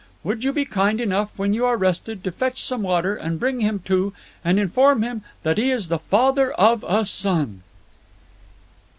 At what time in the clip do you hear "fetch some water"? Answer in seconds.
2.31-3.15